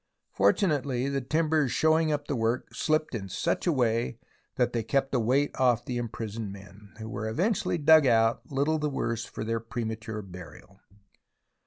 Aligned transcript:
Fortunately 0.31 1.07
the 1.09 1.21
timbers 1.21 1.71
shoring 1.71 2.11
up 2.11 2.27
the 2.27 2.35
work 2.35 2.71
shpped 2.73 3.13
in 3.13 3.29
such 3.29 3.67
a 3.67 3.71
way 3.71 4.17
that 4.55 4.73
they 4.73 4.81
kept 4.81 5.11
the 5.11 5.19
weight 5.19 5.55
off 5.59 5.85
the 5.85 5.97
imprisoned 5.99 6.51
men, 6.51 6.95
who 6.97 7.07
were 7.07 7.29
eventually 7.29 7.77
dug 7.77 8.07
out 8.07 8.41
little 8.51 8.79
the 8.79 8.89
worse 8.89 9.25
for 9.25 9.43
their 9.43 9.59
premature 9.59 10.23
burial. 10.23 10.79